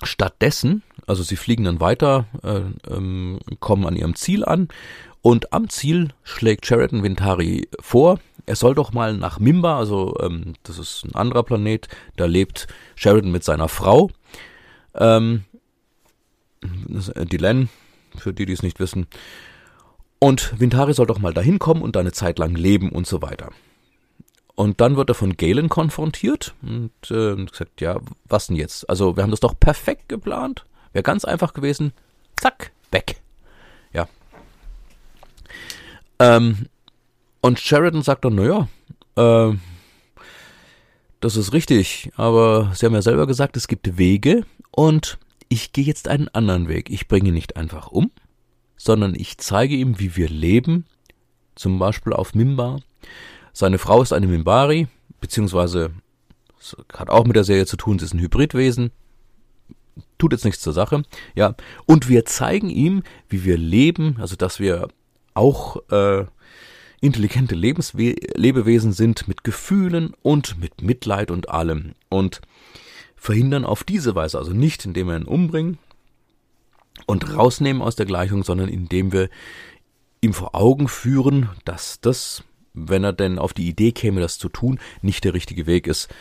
stattdessen, 0.02 0.82
also 1.06 1.22
sie 1.22 1.36
fliegen 1.36 1.64
dann 1.64 1.80
weiter, 1.80 2.26
äh, 2.42 2.60
ähm, 2.90 3.40
kommen 3.60 3.86
an 3.86 3.96
ihrem 3.96 4.14
Ziel 4.14 4.44
an 4.44 4.68
und 5.22 5.52
am 5.52 5.68
Ziel 5.68 6.08
schlägt 6.22 6.66
Sheridan 6.66 7.02
Ventari 7.02 7.68
vor, 7.80 8.20
er 8.46 8.56
soll 8.56 8.74
doch 8.74 8.92
mal 8.92 9.16
nach 9.16 9.38
Mimba, 9.38 9.78
also 9.78 10.16
ähm, 10.20 10.54
das 10.64 10.78
ist 10.78 11.04
ein 11.04 11.14
anderer 11.14 11.42
Planet, 11.42 11.88
da 12.16 12.26
lebt 12.26 12.66
Sheridan 12.94 13.32
mit 13.32 13.42
seiner 13.42 13.68
Frau. 13.68 14.10
Ähm, 14.94 15.44
die 16.62 17.36
Len 17.36 17.68
für 18.16 18.32
die, 18.32 18.46
die 18.46 18.52
es 18.52 18.62
nicht 18.62 18.80
wissen. 18.80 19.06
Und 20.18 20.58
Vintari 20.58 20.94
soll 20.94 21.06
doch 21.06 21.18
mal 21.18 21.34
dahin 21.34 21.58
kommen 21.58 21.82
und 21.82 21.96
da 21.96 22.00
eine 22.00 22.12
Zeit 22.12 22.38
lang 22.38 22.54
leben 22.54 22.90
und 22.90 23.06
so 23.06 23.20
weiter. 23.22 23.50
Und 24.54 24.80
dann 24.80 24.96
wird 24.96 25.08
er 25.08 25.14
von 25.14 25.36
Galen 25.36 25.68
konfrontiert 25.68 26.54
und 26.62 26.92
äh, 27.10 27.34
gesagt, 27.44 27.80
ja, 27.80 28.00
was 28.24 28.46
denn 28.46 28.56
jetzt? 28.56 28.88
Also 28.88 29.16
wir 29.16 29.22
haben 29.22 29.32
das 29.32 29.40
doch 29.40 29.58
perfekt 29.58 30.08
geplant. 30.08 30.64
Wäre 30.92 31.02
ganz 31.02 31.24
einfach 31.24 31.54
gewesen. 31.54 31.92
Zack, 32.36 32.70
weg. 32.92 33.20
Ja. 33.92 34.06
Ähm, 36.20 36.68
und 37.40 37.58
Sheridan 37.58 38.02
sagt 38.02 38.24
dann, 38.24 38.36
naja, 38.36 38.68
äh, 39.16 39.56
das 41.20 41.36
ist 41.36 41.52
richtig, 41.52 42.12
aber 42.16 42.72
Sie 42.74 42.86
haben 42.86 42.94
ja 42.94 43.02
selber 43.02 43.26
gesagt, 43.26 43.56
es 43.56 43.66
gibt 43.66 43.98
Wege 43.98 44.44
und 44.70 45.18
ich 45.54 45.72
gehe 45.72 45.84
jetzt 45.84 46.08
einen 46.08 46.28
anderen 46.28 46.68
Weg. 46.68 46.90
Ich 46.90 47.06
bringe 47.06 47.30
nicht 47.30 47.56
einfach 47.56 47.88
um, 47.88 48.10
sondern 48.76 49.14
ich 49.14 49.38
zeige 49.38 49.76
ihm, 49.76 50.00
wie 50.00 50.16
wir 50.16 50.28
leben, 50.28 50.84
zum 51.54 51.78
Beispiel 51.78 52.12
auf 52.12 52.34
Mimbar. 52.34 52.80
Seine 53.52 53.78
Frau 53.78 54.02
ist 54.02 54.12
eine 54.12 54.26
Mimbari, 54.26 54.88
beziehungsweise 55.20 55.92
hat 56.92 57.08
auch 57.08 57.24
mit 57.24 57.36
der 57.36 57.44
Serie 57.44 57.66
zu 57.66 57.76
tun, 57.76 58.00
sie 58.00 58.04
ist 58.04 58.14
ein 58.14 58.20
Hybridwesen. 58.20 58.90
Tut 60.18 60.32
jetzt 60.32 60.44
nichts 60.44 60.60
zur 60.60 60.72
Sache, 60.72 61.04
ja. 61.36 61.54
Und 61.86 62.08
wir 62.08 62.24
zeigen 62.24 62.68
ihm, 62.68 63.04
wie 63.28 63.44
wir 63.44 63.56
leben, 63.56 64.16
also 64.18 64.34
dass 64.34 64.58
wir 64.58 64.88
auch 65.34 65.76
äh, 65.92 66.24
intelligente 67.00 67.54
Lebenswe 67.54 68.16
Lebewesen 68.34 68.92
sind 68.92 69.28
mit 69.28 69.44
Gefühlen 69.44 70.14
und 70.22 70.58
mit 70.58 70.82
Mitleid 70.82 71.30
und 71.30 71.48
allem. 71.48 71.94
Und 72.08 72.40
verhindern 73.24 73.64
auf 73.64 73.84
diese 73.84 74.14
Weise, 74.14 74.36
also 74.36 74.52
nicht 74.52 74.84
indem 74.84 75.08
wir 75.08 75.16
ihn 75.16 75.24
umbringen 75.24 75.78
und 77.06 77.34
rausnehmen 77.34 77.80
aus 77.80 77.96
der 77.96 78.04
Gleichung, 78.04 78.44
sondern 78.44 78.68
indem 78.68 79.12
wir 79.12 79.30
ihm 80.20 80.34
vor 80.34 80.54
Augen 80.54 80.88
führen, 80.88 81.48
dass 81.64 82.02
das, 82.02 82.44
wenn 82.74 83.02
er 83.02 83.14
denn 83.14 83.38
auf 83.38 83.54
die 83.54 83.66
Idee 83.66 83.92
käme, 83.92 84.20
das 84.20 84.38
zu 84.38 84.50
tun, 84.50 84.78
nicht 85.00 85.24
der 85.24 85.32
richtige 85.32 85.66
Weg 85.66 85.86
ist, 85.86 86.12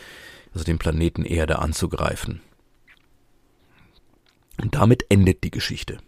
also 0.54 0.64
den 0.64 0.78
Planeten 0.78 1.26
Erde 1.26 1.58
anzugreifen. 1.58 2.40
Und 4.62 4.74
damit 4.74 5.04
endet 5.10 5.44
die 5.44 5.50
Geschichte. 5.50 5.98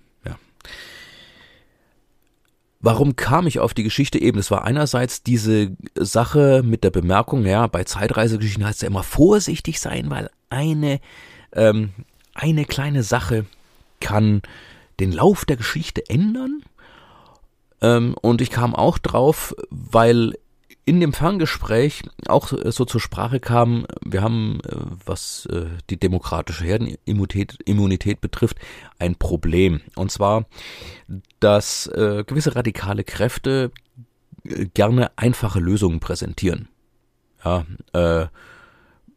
Warum 2.87 3.17
kam 3.17 3.49
ich 3.49 3.59
auf 3.59 3.75
die 3.75 3.83
Geschichte 3.83 4.21
eben? 4.21 4.39
Es 4.39 4.53
war 4.53 4.65
einerseits 4.65 5.25
diese 5.25 5.77
Sache 5.97 6.63
mit 6.65 6.85
der 6.85 6.91
Bemerkung, 6.91 7.45
ja, 7.45 7.67
bei 7.67 7.83
Zeitreisegeschichten 7.83 8.65
heißt 8.65 8.77
es 8.77 8.83
ja 8.83 8.87
immer 8.87 9.03
vorsichtig 9.03 9.81
sein, 9.81 10.09
weil 10.09 10.31
eine, 10.51 11.01
ähm, 11.53 11.91
eine 12.33 12.65
kleine 12.65 13.03
Sache 13.03 13.45
kann 13.99 14.41
den 15.01 15.11
Lauf 15.11 15.45
der 15.45 15.57
Geschichte 15.57 16.09
ändern. 16.09 16.63
Ähm, 17.81 18.15
und 18.23 18.41
ich 18.41 18.51
kam 18.51 18.73
auch 18.73 18.99
drauf, 18.99 19.57
weil 19.69 20.35
in 20.87 21.01
dem 21.01 21.13
Ferngespräch 21.13 22.05
auch 22.29 22.53
so 22.65 22.85
zur 22.85 23.01
Sprache 23.01 23.41
kam, 23.41 23.87
wir 24.05 24.23
haben, 24.23 24.61
äh, 24.65 24.77
was 25.05 25.47
äh, 25.47 25.67
die 25.91 25.99
demokratische 25.99 26.65
Herdenimmunität 26.65 27.59
Immunität 27.65 28.21
betrifft, 28.21 28.57
ein 29.01 29.17
Problem. 29.17 29.81
Und 29.97 30.13
zwar, 30.13 30.47
dass 31.41 31.89
äh, 31.89 32.23
gewisse 32.25 32.55
radikale 32.55 33.03
Kräfte 33.03 33.73
gerne 34.75 35.11
einfache 35.17 35.59
Lösungen 35.59 35.99
präsentieren. 35.99 36.69
Ja, 37.45 37.67
äh, 37.93 38.29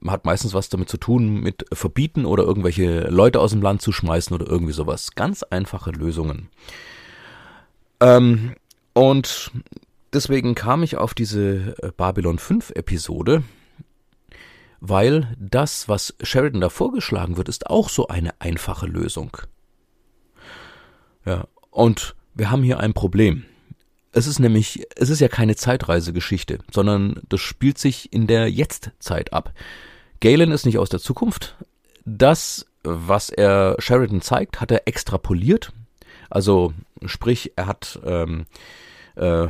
hat 0.08 0.26
meistens 0.26 0.56
was 0.56 0.70
damit 0.70 0.90
zu 0.90 0.98
tun 0.98 1.42
mit 1.42 1.66
verbieten 1.72 2.26
oder 2.26 2.44
irgendwelche 2.44 3.10
Leute 3.10 3.40
aus 3.40 3.52
dem 3.52 3.62
Land 3.62 3.84
zu 3.84 3.92
schmeißen 3.92 4.34
oder 4.34 4.48
irgendwie 4.48 4.74
sowas. 4.74 5.12
Ganz 5.14 5.44
einfache 5.44 5.92
Lösungen. 5.92 6.50
Ähm, 8.00 8.56
und 8.94 9.52
deswegen 10.14 10.56
kam 10.56 10.84
ich 10.84 10.98
auf 10.98 11.14
diese 11.14 11.76
äh, 11.82 11.92
Babylon 11.96 12.40
5 12.40 12.72
Episode, 12.72 13.44
weil 14.80 15.36
das, 15.38 15.90
was 15.90 16.16
Sheridan 16.22 16.62
da 16.62 16.70
vorgeschlagen 16.70 17.38
wird, 17.38 17.50
ist 17.50 17.68
auch 17.68 17.90
so 17.90 18.08
eine 18.08 18.40
einfache 18.40 18.88
Lösung. 18.88 19.38
Ja, 21.26 21.48
und 21.70 22.16
wir 22.34 22.50
haben 22.50 22.64
hier 22.64 22.80
ein 22.80 22.94
Problem. 22.94 23.46
Es 24.12 24.26
ist 24.26 24.40
nämlich, 24.40 24.86
es 24.96 25.10
ist 25.10 25.20
ja 25.20 25.28
keine 25.28 25.56
Zeitreisegeschichte, 25.56 26.60
sondern 26.72 27.22
das 27.30 27.42
spielt 27.42 27.78
sich 27.78 28.12
in 28.12 28.26
der 28.26 28.50
Jetztzeit 28.50 29.34
ab. 29.34 29.54
Galen 30.20 30.52
ist 30.52 30.66
nicht 30.66 30.80
aus 30.80 30.90
der 30.90 31.00
Zukunft. 31.00 31.56
Das, 32.06 32.66
was 32.84 33.30
er 33.30 33.76
Sheridan 33.80 34.22
zeigt, 34.22 34.62
hat 34.62 34.72
er 34.72 34.88
extrapoliert. 34.88 35.72
Also 36.30 36.74
sprich, 37.06 37.54
er 37.56 37.68
hat 37.68 38.00
ähm, 38.04 38.46
äh, 39.16 39.48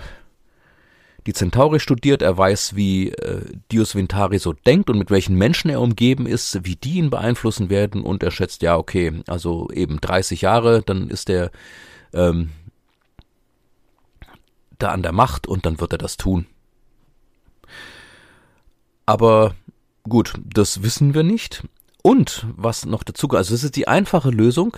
die 1.25 1.33
Centauri 1.33 1.79
studiert, 1.79 2.21
er 2.21 2.37
weiß, 2.37 2.75
wie 2.75 3.09
äh, 3.09 3.41
Dios 3.71 3.95
Vintari 3.95 4.39
so 4.39 4.53
denkt 4.53 4.89
und 4.89 4.97
mit 4.97 5.11
welchen 5.11 5.35
Menschen 5.35 5.69
er 5.69 5.81
umgeben 5.81 6.25
ist, 6.25 6.65
wie 6.65 6.75
die 6.75 6.95
ihn 6.95 7.09
beeinflussen 7.09 7.69
werden 7.69 8.01
und 8.01 8.23
er 8.23 8.31
schätzt, 8.31 8.61
ja, 8.61 8.77
okay, 8.77 9.21
also 9.27 9.69
eben 9.71 9.99
30 10.01 10.41
Jahre, 10.41 10.81
dann 10.81 11.09
ist 11.09 11.29
er 11.29 11.51
ähm, 12.13 12.49
da 14.77 14.89
an 14.89 15.03
der 15.03 15.11
Macht 15.11 15.47
und 15.47 15.65
dann 15.65 15.79
wird 15.79 15.93
er 15.93 15.97
das 15.97 16.17
tun. 16.17 16.45
Aber 19.05 19.55
Gut, 20.09 20.33
das 20.43 20.81
wissen 20.81 21.13
wir 21.13 21.23
nicht. 21.23 21.63
Und 22.01 22.47
was 22.55 22.85
noch 22.85 23.03
dazu, 23.03 23.27
also 23.29 23.53
das 23.53 23.63
ist 23.63 23.75
die 23.75 23.87
einfache 23.87 24.31
Lösung, 24.31 24.75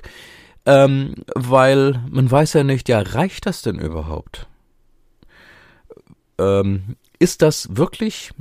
ähm, 0.65 1.15
weil 1.36 2.03
man 2.10 2.29
weiß 2.29 2.53
ja 2.53 2.63
nicht, 2.63 2.89
ja, 2.89 3.00
reicht 3.00 3.45
das 3.45 3.62
denn 3.62 3.79
überhaupt? 3.79 4.48
Ähm, 6.41 6.95
ist 7.19 7.41
das 7.41 7.75
wirklich 7.75 8.31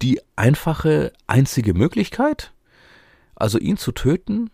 die 0.00 0.20
einfache, 0.36 1.12
einzige 1.26 1.74
Möglichkeit? 1.74 2.52
Also 3.34 3.58
ihn 3.58 3.76
zu 3.76 3.92
töten? 3.92 4.50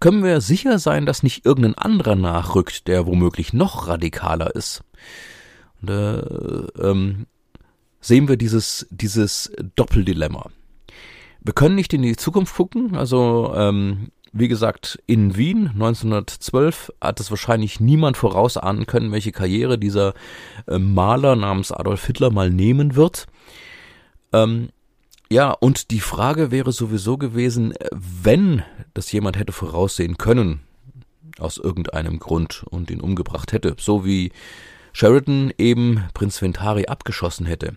Können 0.00 0.22
wir 0.22 0.40
sicher 0.40 0.78
sein, 0.78 1.06
dass 1.06 1.22
nicht 1.22 1.44
irgendein 1.44 1.74
anderer 1.74 2.14
nachrückt, 2.14 2.86
der 2.88 3.06
womöglich 3.06 3.52
noch 3.52 3.88
radikaler 3.88 4.54
ist? 4.54 4.82
Und, 5.80 5.90
äh, 5.90 6.18
ähm, 6.80 7.26
sehen 8.00 8.28
wir 8.28 8.36
dieses, 8.36 8.86
dieses 8.90 9.52
Doppeldilemma. 9.76 10.50
Wir 11.40 11.52
können 11.52 11.74
nicht 11.74 11.92
in 11.94 12.02
die 12.02 12.16
Zukunft 12.16 12.54
gucken. 12.54 12.96
Also, 12.96 13.52
ähm, 13.56 14.10
wie 14.32 14.48
gesagt, 14.48 14.98
in 15.06 15.36
Wien 15.36 15.68
1912 15.68 16.92
hat 17.00 17.20
es 17.20 17.30
wahrscheinlich 17.30 17.80
niemand 17.80 18.16
vorausahnen 18.16 18.86
können, 18.86 19.12
welche 19.12 19.32
Karriere 19.32 19.78
dieser 19.78 20.14
äh, 20.66 20.78
Maler 20.78 21.36
namens 21.36 21.72
Adolf 21.72 22.04
Hitler 22.06 22.30
mal 22.30 22.50
nehmen 22.50 22.94
wird. 22.94 23.26
Ähm, 24.32 24.68
ja, 25.30 25.50
und 25.50 25.90
die 25.90 26.00
Frage 26.00 26.50
wäre 26.50 26.72
sowieso 26.72 27.18
gewesen, 27.18 27.74
wenn 27.92 28.62
das 28.94 29.12
jemand 29.12 29.38
hätte 29.38 29.52
voraussehen 29.52 30.16
können, 30.16 30.60
aus 31.38 31.58
irgendeinem 31.58 32.18
Grund 32.18 32.64
und 32.70 32.90
ihn 32.90 33.00
umgebracht 33.00 33.52
hätte, 33.52 33.76
so 33.78 34.04
wie 34.04 34.32
Sheridan 34.92 35.52
eben 35.58 36.04
Prinz 36.14 36.40
Ventari 36.40 36.86
abgeschossen 36.86 37.46
hätte. 37.46 37.76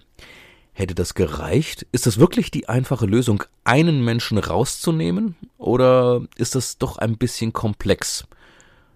Hätte 0.74 0.96
das 0.96 1.14
gereicht? 1.14 1.86
Ist 1.92 2.06
das 2.06 2.18
wirklich 2.18 2.50
die 2.50 2.70
einfache 2.70 3.06
Lösung, 3.06 3.44
einen 3.64 4.04
Menschen 4.04 4.38
rauszunehmen? 4.38 5.36
Oder 5.58 6.22
ist 6.38 6.56
das 6.56 6.78
doch 6.78 6.98
ein 6.98 7.18
bisschen 7.18 7.52
komplex? 7.52 8.26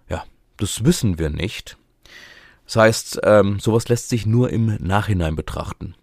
Ja, 0.08 0.24
das 0.56 0.84
wissen 0.84 1.18
wir 1.18 1.30
nicht. 1.30 1.76
Das 2.64 2.76
heißt, 2.76 3.20
ähm, 3.24 3.60
sowas 3.60 3.88
lässt 3.88 4.08
sich 4.08 4.26
nur 4.26 4.50
im 4.50 4.76
Nachhinein 4.80 5.36
betrachten. 5.36 5.94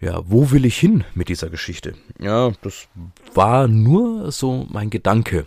Ja, 0.00 0.20
wo 0.26 0.50
will 0.50 0.66
ich 0.66 0.78
hin 0.78 1.04
mit 1.14 1.30
dieser 1.30 1.48
Geschichte? 1.48 1.94
Ja, 2.20 2.52
das 2.60 2.88
war 3.32 3.68
nur 3.68 4.30
so 4.32 4.66
mein 4.70 4.90
Gedanke. 4.90 5.46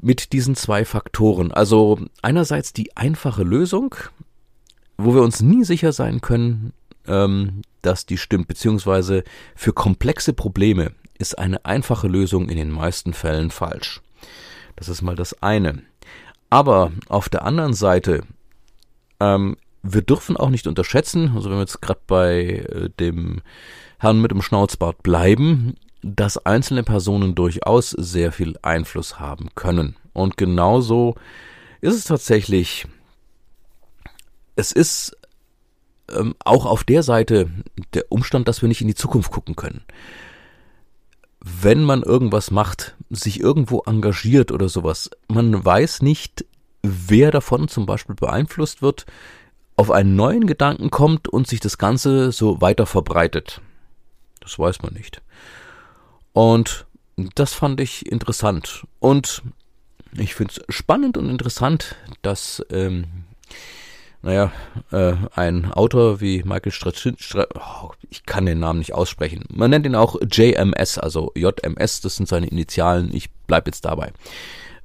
Mit 0.00 0.32
diesen 0.32 0.56
zwei 0.56 0.84
Faktoren. 0.84 1.50
Also 1.50 1.98
einerseits 2.20 2.74
die 2.74 2.96
einfache 2.96 3.42
Lösung, 3.42 3.94
wo 4.98 5.14
wir 5.14 5.22
uns 5.22 5.40
nie 5.40 5.64
sicher 5.64 5.92
sein 5.92 6.20
können, 6.20 6.74
ähm, 7.06 7.62
dass 7.82 8.06
die 8.06 8.18
stimmt, 8.18 8.48
beziehungsweise 8.48 9.24
für 9.54 9.72
komplexe 9.72 10.32
Probleme 10.32 10.92
ist 11.18 11.38
eine 11.38 11.64
einfache 11.64 12.08
Lösung 12.08 12.48
in 12.48 12.56
den 12.56 12.70
meisten 12.70 13.12
Fällen 13.12 13.50
falsch. 13.50 14.00
Das 14.76 14.88
ist 14.88 15.02
mal 15.02 15.16
das 15.16 15.42
eine. 15.42 15.82
Aber 16.50 16.92
auf 17.08 17.28
der 17.28 17.44
anderen 17.44 17.74
Seite, 17.74 18.22
ähm, 19.20 19.56
wir 19.82 20.02
dürfen 20.02 20.36
auch 20.36 20.50
nicht 20.50 20.66
unterschätzen, 20.66 21.32
also 21.34 21.50
wenn 21.50 21.56
wir 21.56 21.62
jetzt 21.62 21.82
gerade 21.82 22.00
bei 22.06 22.42
äh, 22.42 22.90
dem 22.98 23.42
Herrn 23.98 24.20
mit 24.20 24.30
dem 24.30 24.42
Schnauzbart 24.42 25.02
bleiben, 25.02 25.76
dass 26.02 26.38
einzelne 26.38 26.82
Personen 26.82 27.34
durchaus 27.34 27.90
sehr 27.90 28.32
viel 28.32 28.58
Einfluss 28.62 29.18
haben 29.18 29.48
können. 29.54 29.96
Und 30.12 30.36
genauso 30.36 31.14
ist 31.80 31.94
es 31.94 32.04
tatsächlich, 32.04 32.86
es 34.56 34.72
ist 34.72 35.16
ähm, 36.10 36.34
auch 36.44 36.66
auf 36.66 36.84
der 36.84 37.02
Seite 37.02 37.50
der 37.94 38.10
Umstand, 38.10 38.48
dass 38.48 38.62
wir 38.62 38.68
nicht 38.68 38.80
in 38.80 38.88
die 38.88 38.94
Zukunft 38.94 39.30
gucken 39.30 39.56
können. 39.56 39.82
Wenn 41.40 41.84
man 41.84 42.02
irgendwas 42.02 42.50
macht, 42.50 42.96
sich 43.10 43.40
irgendwo 43.40 43.82
engagiert 43.86 44.50
oder 44.50 44.68
sowas, 44.68 45.10
man 45.28 45.64
weiß 45.64 46.02
nicht, 46.02 46.44
wer 46.82 47.30
davon 47.30 47.68
zum 47.68 47.86
Beispiel 47.86 48.14
beeinflusst 48.14 48.82
wird, 48.82 49.06
auf 49.76 49.90
einen 49.90 50.16
neuen 50.16 50.46
Gedanken 50.46 50.90
kommt 50.90 51.28
und 51.28 51.46
sich 51.46 51.60
das 51.60 51.78
Ganze 51.78 52.32
so 52.32 52.60
weiter 52.60 52.86
verbreitet. 52.86 53.60
Das 54.40 54.58
weiß 54.58 54.82
man 54.82 54.94
nicht. 54.94 55.20
Und 56.32 56.86
das 57.34 57.54
fand 57.54 57.80
ich 57.80 58.10
interessant. 58.10 58.86
Und 59.00 59.42
ich 60.16 60.34
finde 60.34 60.54
es 60.56 60.74
spannend 60.74 61.16
und 61.16 61.28
interessant, 61.28 61.96
dass, 62.22 62.64
ähm, 62.70 63.04
naja, 64.24 64.52
äh, 64.90 65.14
ein 65.34 65.70
Autor 65.70 66.20
wie 66.22 66.42
Michael 66.44 66.72
Straczynski, 66.72 67.42
oh, 67.54 67.90
ich 68.08 68.24
kann 68.24 68.46
den 68.46 68.58
Namen 68.58 68.78
nicht 68.78 68.94
aussprechen. 68.94 69.44
Man 69.52 69.68
nennt 69.68 69.84
ihn 69.84 69.94
auch 69.94 70.16
JMS, 70.22 70.98
also 70.98 71.30
JMS, 71.36 72.00
das 72.00 72.16
sind 72.16 72.26
seine 72.26 72.46
Initialen. 72.46 73.14
Ich 73.14 73.30
bleib 73.46 73.66
jetzt 73.66 73.84
dabei. 73.84 74.12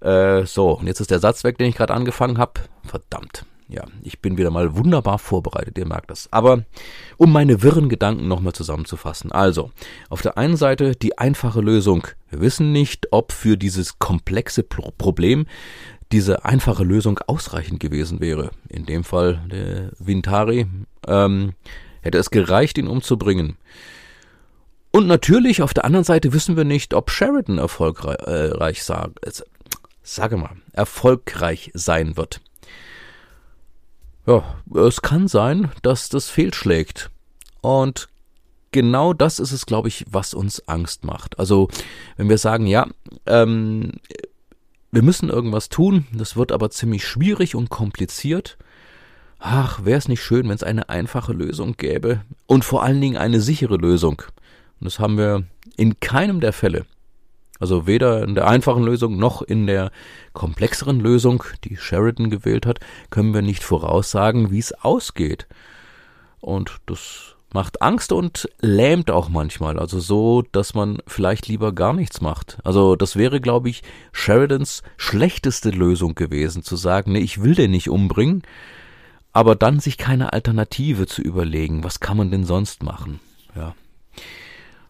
Äh, 0.01 0.45
so, 0.45 0.77
und 0.77 0.87
jetzt 0.87 0.99
ist 0.99 1.09
der 1.09 1.19
Satz 1.19 1.45
weg, 1.45 1.57
den 1.57 1.69
ich 1.69 1.75
gerade 1.75 1.93
angefangen 1.93 2.37
habe. 2.37 2.59
Verdammt. 2.83 3.45
Ja, 3.69 3.83
ich 4.01 4.19
bin 4.19 4.37
wieder 4.37 4.49
mal 4.49 4.75
wunderbar 4.75 5.19
vorbereitet, 5.19 5.77
ihr 5.77 5.85
merkt 5.85 6.09
das. 6.09 6.27
Aber 6.31 6.65
um 7.17 7.31
meine 7.31 7.61
wirren 7.61 7.87
Gedanken 7.87 8.27
nochmal 8.27 8.53
zusammenzufassen. 8.53 9.31
Also, 9.31 9.71
auf 10.09 10.21
der 10.21 10.37
einen 10.37 10.57
Seite 10.57 10.95
die 10.95 11.17
einfache 11.17 11.61
Lösung. 11.61 12.07
Wir 12.29 12.41
wissen 12.41 12.73
nicht, 12.73 13.07
ob 13.11 13.31
für 13.31 13.57
dieses 13.57 13.99
komplexe 13.99 14.63
Pro 14.63 14.91
Problem 14.97 15.45
diese 16.11 16.45
einfache 16.45 16.83
Lösung 16.83 17.19
ausreichend 17.27 17.79
gewesen 17.79 18.19
wäre. 18.19 18.51
In 18.67 18.85
dem 18.85 19.03
Fall 19.03 19.41
der 19.51 19.91
Vintari 19.99 20.67
ähm, 21.07 21.53
hätte 22.01 22.17
es 22.17 22.31
gereicht, 22.31 22.77
ihn 22.77 22.87
umzubringen. 22.87 23.57
Und 24.91 25.07
natürlich 25.07 25.61
auf 25.61 25.73
der 25.73 25.85
anderen 25.85 26.03
Seite 26.03 26.33
wissen 26.33 26.57
wir 26.57 26.63
nicht, 26.63 26.93
ob 26.93 27.11
Sheridan 27.11 27.59
erfolgreich, 27.59 28.89
äh, 28.89 29.31
sage 30.01 30.37
mal, 30.37 30.55
erfolgreich 30.73 31.69
sein 31.75 32.17
wird. 32.17 32.41
Ja, 34.25 34.43
es 34.75 35.01
kann 35.01 35.27
sein, 35.27 35.71
dass 35.83 36.09
das 36.09 36.29
fehlschlägt. 36.29 37.11
Und 37.61 38.09
genau 38.71 39.13
das 39.13 39.39
ist 39.39 39.51
es, 39.51 39.65
glaube 39.65 39.87
ich, 39.87 40.05
was 40.09 40.33
uns 40.33 40.67
Angst 40.67 41.03
macht. 41.03 41.37
Also, 41.37 41.69
wenn 42.17 42.29
wir 42.29 42.37
sagen, 42.37 42.65
ja, 42.65 42.87
ähm, 43.27 43.93
wir 44.91 45.03
müssen 45.03 45.29
irgendwas 45.29 45.69
tun, 45.69 46.07
das 46.13 46.35
wird 46.35 46.51
aber 46.51 46.69
ziemlich 46.69 47.05
schwierig 47.05 47.55
und 47.55 47.69
kompliziert. 47.69 48.57
Ach, 49.37 49.85
wäre 49.85 49.97
es 49.97 50.07
nicht 50.07 50.23
schön, 50.23 50.47
wenn 50.47 50.55
es 50.55 50.63
eine 50.63 50.89
einfache 50.89 51.33
Lösung 51.33 51.77
gäbe 51.77 52.21
und 52.47 52.65
vor 52.65 52.83
allen 52.83 52.99
Dingen 52.99 53.17
eine 53.17 53.39
sichere 53.39 53.77
Lösung. 53.77 54.21
Und 54.79 54.85
das 54.85 54.99
haben 54.99 55.17
wir 55.17 55.43
in 55.77 55.99
keinem 55.99 56.39
der 56.39 56.53
Fälle. 56.53 56.85
Also 57.59 57.87
weder 57.87 58.23
in 58.23 58.35
der 58.35 58.47
einfachen 58.47 58.83
Lösung 58.83 59.17
noch 59.17 59.41
in 59.41 59.67
der 59.67 59.91
komplexeren 60.33 60.99
Lösung, 60.99 61.43
die 61.65 61.75
Sheridan 61.75 62.29
gewählt 62.29 62.65
hat, 62.65 62.79
können 63.09 63.33
wir 63.33 63.41
nicht 63.41 63.63
voraussagen, 63.63 64.49
wie 64.49 64.59
es 64.59 64.71
ausgeht. 64.71 65.47
Und 66.39 66.77
das 66.85 67.35
macht 67.53 67.81
Angst 67.81 68.11
und 68.11 68.49
lähmt 68.59 69.09
auch 69.11 69.29
manchmal. 69.29 69.79
Also 69.79 69.99
so, 69.99 70.43
dass 70.51 70.73
man 70.73 70.99
vielleicht 71.07 71.47
lieber 71.47 71.73
gar 71.73 71.93
nichts 71.93 72.21
macht. 72.21 72.57
Also 72.63 72.95
das 72.95 73.15
wäre, 73.15 73.41
glaube 73.41 73.69
ich, 73.69 73.83
Sheridans 74.11 74.83
schlechteste 74.97 75.69
Lösung 75.71 76.15
gewesen, 76.15 76.63
zu 76.63 76.75
sagen, 76.75 77.13
nee, 77.13 77.19
ich 77.19 77.41
will 77.41 77.55
den 77.55 77.71
nicht 77.71 77.89
umbringen, 77.89 78.43
aber 79.33 79.55
dann 79.55 79.79
sich 79.79 79.97
keine 79.97 80.33
Alternative 80.33 81.07
zu 81.07 81.21
überlegen. 81.21 81.83
Was 81.83 81.99
kann 81.99 82.17
man 82.17 82.31
denn 82.31 82.45
sonst 82.45 82.83
machen? 82.83 83.19
Ja. 83.55 83.75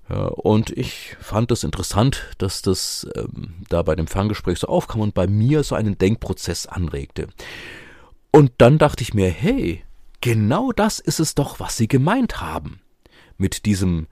Und 0.09 0.71
ich 0.71 1.15
fand 1.19 1.51
es 1.51 1.63
interessant, 1.63 2.23
dass 2.39 2.63
das 2.63 3.07
ähm, 3.15 3.53
da 3.69 3.83
bei 3.83 3.95
dem 3.95 4.07
Ferngespräch 4.07 4.57
so 4.57 4.67
aufkam 4.67 5.01
und 5.01 5.13
bei 5.13 5.27
mir 5.27 5.63
so 5.63 5.75
einen 5.75 5.99
Denkprozess 5.99 6.65
anregte. 6.65 7.27
Und 8.31 8.51
dann 8.57 8.79
dachte 8.79 9.03
ich 9.03 9.13
mir, 9.13 9.29
hey, 9.29 9.83
genau 10.21 10.71
das 10.71 10.99
ist 10.99 11.19
es 11.19 11.35
doch, 11.35 11.59
was 11.59 11.77
Sie 11.77 11.87
gemeint 11.87 12.41
haben 12.41 12.81
mit 13.37 13.65
diesem 13.65 14.07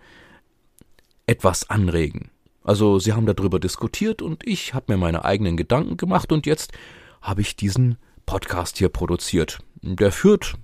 etwas 1.25 1.69
anregen. 1.69 2.29
Also 2.63 2.99
Sie 2.99 3.13
haben 3.13 3.25
darüber 3.25 3.59
diskutiert 3.59 4.21
und 4.21 4.45
ich 4.45 4.73
habe 4.73 4.93
mir 4.93 4.97
meine 4.97 5.25
eigenen 5.25 5.57
Gedanken 5.57 5.97
gemacht 5.97 6.31
und 6.31 6.45
jetzt 6.45 6.73
habe 7.21 7.41
ich 7.41 7.55
diesen 7.55 7.97
Podcast 8.25 8.77
hier 8.77 8.89
produziert. 8.89 9.59
Der 9.81 10.11
führt 10.11 10.55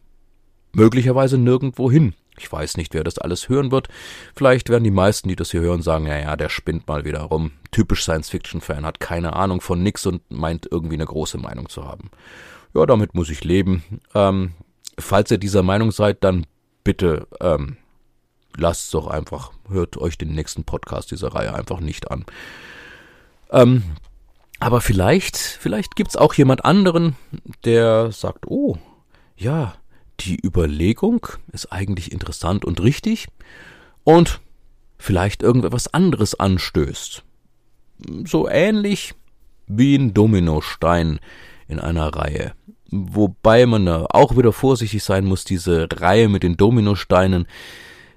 möglicherweise 0.74 1.38
nirgendwo 1.38 1.90
hin. 1.90 2.14
Ich 2.38 2.52
weiß 2.52 2.78
nicht, 2.78 2.94
wer 2.94 3.04
das 3.04 3.20
alles 3.20 3.48
hören 3.48 3.72
wird. 3.72 3.90
Vielleicht 4.36 4.70
werden 4.70 4.84
die 4.84 4.92
meisten, 4.92 5.30
die 5.30 5.36
das 5.36 5.52
hier 5.52 5.62
hören, 5.62 5.82
sagen, 5.82 6.08
ja, 6.08 6.18
ja, 6.18 6.36
der 6.36 6.50
spinnt 6.50 6.88
mal 6.88 7.06
wieder 7.06 7.22
rum. 7.22 7.52
Typisch 7.72 8.04
Science-Fiction-Fan, 8.04 8.86
hat 8.86 9.00
keine 9.00 9.34
Ahnung 9.34 9.62
von 9.62 9.84
nix 9.84 10.06
und 10.06 10.22
meint 10.30 10.68
irgendwie 10.70 10.96
eine 10.96 11.06
große 11.06 11.38
Meinung 11.38 11.70
zu 11.70 11.86
haben. 11.86 12.10
Ja, 12.74 12.86
damit 12.86 13.14
muss 13.14 13.30
ich 13.30 13.44
leben. 13.44 13.84
Ähm, 14.16 14.54
falls 15.00 15.32
ihr 15.32 15.38
dieser 15.38 15.64
Meinung 15.64 15.92
seid, 15.92 16.24
dann 16.24 16.46
bitte 16.84 17.28
ähm, 17.40 17.78
lasst 18.56 18.86
es 18.86 18.92
doch 18.92 19.08
einfach. 19.08 19.52
Hört 19.70 19.98
euch 19.98 20.18
den 20.18 20.34
nächsten 20.34 20.64
Podcast 20.64 21.12
dieser 21.12 21.34
Reihe 21.34 21.54
einfach 21.54 21.80
nicht 21.80 22.12
an. 22.12 22.26
Ähm, 23.52 23.84
aber 24.60 24.82
vielleicht, 24.82 25.38
vielleicht 25.38 25.96
gibt's 25.96 26.16
auch 26.16 26.34
jemand 26.34 26.66
anderen, 26.66 27.16
der 27.66 28.12
sagt, 28.12 28.48
oh, 28.48 28.78
ja, 29.36 29.76
die 30.20 30.40
Überlegung 30.44 31.28
ist 31.52 31.72
eigentlich 31.72 32.12
interessant 32.12 32.64
und 32.64 32.82
richtig 32.82 33.28
und 34.04 34.40
vielleicht 34.98 35.44
irgendetwas 35.44 35.94
anderes 35.94 36.40
anstößt. 36.40 37.24
So 38.26 38.48
ähnlich 38.48 39.16
wie 39.68 39.96
ein 39.96 40.14
Dominostein 40.14 41.20
in 41.68 41.80
einer 41.80 42.08
Reihe. 42.16 42.54
Wobei 42.96 43.66
man 43.66 43.88
auch 43.88 44.38
wieder 44.38 44.54
vorsichtig 44.54 45.04
sein 45.04 45.26
muss, 45.26 45.44
diese 45.44 45.88
Reihe 45.92 46.30
mit 46.30 46.44
den 46.44 46.58
Dominosteinen, 46.58 47.48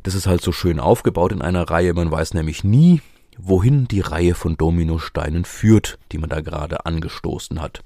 das 0.02 0.14
ist 0.14 0.26
halt 0.26 0.42
so 0.42 0.52
schön 0.52 0.80
aufgebaut 0.80 1.32
in 1.32 1.40
einer 1.40 1.70
Reihe, 1.70 1.94
man 1.94 2.10
weiß 2.10 2.34
nämlich 2.34 2.62
nie, 2.62 3.00
wohin 3.38 3.88
die 3.88 4.00
Reihe 4.00 4.34
von 4.34 4.58
Dominosteinen 4.58 5.46
führt, 5.46 5.98
die 6.12 6.18
man 6.18 6.28
da 6.28 6.42
gerade 6.42 6.84
angestoßen 6.84 7.62
hat. 7.62 7.84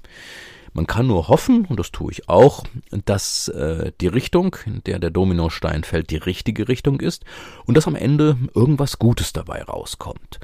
Man 0.73 0.85
kann 0.85 1.07
nur 1.07 1.29
hoffen, 1.29 1.65
und 1.65 1.79
das 1.79 1.91
tue 1.91 2.11
ich 2.11 2.27
auch, 2.27 2.65
dass 3.05 3.47
äh, 3.47 3.93
die 4.01 4.07
Richtung, 4.07 4.57
in 4.65 4.83
der 4.83 4.99
der 4.99 5.11
Dominostein 5.11 5.85
fällt, 5.85 6.09
die 6.09 6.17
richtige 6.17 6.67
Richtung 6.67 6.99
ist 6.99 7.23
und 7.65 7.75
dass 7.75 7.87
am 7.87 7.95
Ende 7.95 8.37
irgendwas 8.53 8.99
Gutes 8.99 9.31
dabei 9.31 9.63
rauskommt. 9.63 10.39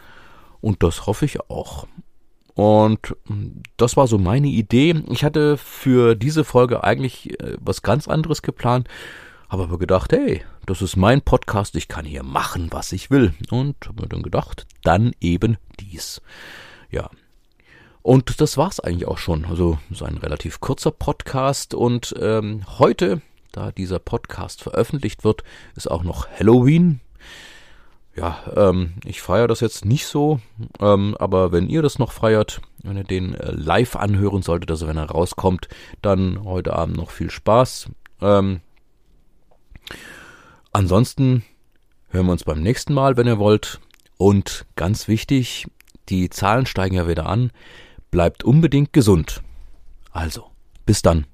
Und 0.62 0.81
das 0.81 1.07
hoffe 1.07 1.25
ich 1.25 1.49
auch. 1.49 1.88
Und 2.58 3.15
hm, 3.28 3.62
das 3.78 3.98
war 3.98 4.08
so 4.08 4.17
meine 4.17 4.48
Idee. 4.48 4.96
Ich 5.12 5.24
hatte 5.24 5.58
für 5.58 6.15
diese 6.15 6.43
Folge 6.43 6.84
eigentlich 6.84 7.39
äh, 7.39 7.56
was 7.62 7.84
ganz 7.84 8.08
anderes 8.08 8.41
geplant, 8.41 8.88
habe 9.48 9.63
aber 9.63 9.78
gedacht, 9.78 10.12
hey, 10.12 10.41
das 10.65 10.82
ist 10.82 10.98
mein 10.98 11.22
Podcast, 11.22 11.76
ich 11.76 11.88
kann 11.88 12.04
hier 12.04 12.24
machen, 12.24 12.70
was 12.72 12.91
ich 12.93 13.12
will. 13.12 13.36
Und 13.52 13.76
habe 13.86 14.02
mir 14.02 14.10
dann 14.10 14.24
gedacht, 14.24 14.65
dann 14.82 15.12
eben 15.22 15.58
dies. 15.80 16.20
Ja, 16.89 17.12
und 18.02 18.41
das 18.41 18.58
war's 18.58 18.80
eigentlich 18.80 19.08
auch 19.08 19.20
schon. 19.20 19.46
Also 19.46 19.78
so 19.91 20.06
ein 20.06 20.17
relativ 20.17 20.60
kurzer 20.60 20.89
Podcast. 20.89 21.76
Und 21.76 22.15
ähm, 22.20 22.65
heute, 22.80 23.22
da 23.52 23.72
dieser 23.72 24.00
Podcast 24.00 24.63
veröffentlicht 24.63 25.24
wird, 25.24 25.43
ist 25.76 25.91
auch 25.91 26.04
noch 26.04 26.28
Halloween. 26.28 27.02
Ja, 28.17 28.39
ähm, 28.56 28.93
ich 29.06 29.21
feiere 29.21 29.47
das 29.47 29.60
jetzt 29.60 29.86
nicht 29.86 30.08
so, 30.08 30.39
ähm, 30.80 31.15
aber 31.19 31.51
wenn 31.51 31.69
ihr 31.69 31.84
das 31.84 31.99
noch 31.99 32.12
feiert, 32.12 32.62
wenn 32.82 32.97
ihr 32.97 33.03
den 33.03 33.36
äh, 33.36 33.51
live 33.51 33.95
anhören 33.95 34.41
solltet, 34.41 34.71
also 34.71 34.88
wenn 34.88 34.97
er 34.97 35.12
rauskommt, 35.12 35.67
dann 36.01 36.43
heute 36.43 36.73
Abend 36.73 36.97
noch 36.97 37.12
viel 37.12 37.30
Spaß. 37.30 37.91
Ähm, 38.21 38.62
ansonsten 40.73 41.43
hören 42.10 42.25
wir 42.25 42.32
uns 42.32 42.43
beim 42.43 42.63
nächsten 42.63 42.95
Mal, 42.95 43.17
wenn 43.17 43.27
ihr 43.27 43.38
wollt. 43.38 43.80
Und 44.17 44.65
ganz 44.75 45.08
wichtig, 45.08 45.67
die 46.10 46.32
Zahlen 46.32 46.65
steigen 46.65 46.95
ja 46.95 47.08
wieder 47.08 47.27
an. 47.27 47.51
Bleibt 48.10 48.43
unbedingt 48.43 48.93
gesund. 48.93 49.43
Also, 50.12 50.49
bis 50.88 51.03
dann. 51.03 51.27